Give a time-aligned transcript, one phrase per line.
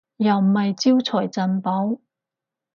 [0.17, 1.99] 又唔係招財進寶